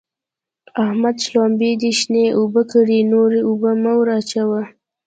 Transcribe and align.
احمده! 0.83 1.21
شلومبې 1.25 1.71
دې 1.81 1.91
شنې 1.99 2.25
اوبه 2.39 2.61
کړې؛ 2.71 2.99
نورې 3.11 3.39
اوبه 3.47 3.71
مه 3.83 3.93
ور 3.97 4.09
اچوه. 4.19 4.61